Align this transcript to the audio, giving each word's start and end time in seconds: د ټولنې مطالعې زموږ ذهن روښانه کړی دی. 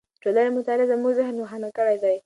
د 0.15 0.17
ټولنې 0.23 0.49
مطالعې 0.57 0.89
زموږ 0.91 1.11
ذهن 1.17 1.35
روښانه 1.39 1.69
کړی 1.77 1.97
دی. 2.03 2.15